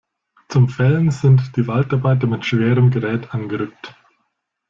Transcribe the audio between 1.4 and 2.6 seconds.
die Waldarbeiter mit